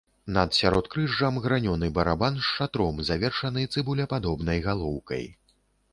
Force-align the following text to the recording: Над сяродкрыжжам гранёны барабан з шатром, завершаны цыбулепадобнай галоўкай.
Над 0.35 0.55
сяродкрыжжам 0.59 1.37
гранёны 1.43 1.89
барабан 1.99 2.33
з 2.41 2.47
шатром, 2.55 2.95
завершаны 3.11 3.67
цыбулепадобнай 3.77 4.59
галоўкай. 4.69 5.23